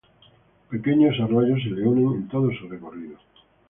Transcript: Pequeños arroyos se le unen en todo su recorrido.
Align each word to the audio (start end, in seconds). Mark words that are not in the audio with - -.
Pequeños 0.69 1.19
arroyos 1.19 1.61
se 1.61 1.69
le 1.69 1.83
unen 1.87 2.21
en 2.23 2.27
todo 2.27 2.49
su 2.53 2.67
recorrido. 2.67 3.19